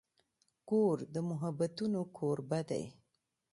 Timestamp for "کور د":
0.69-1.15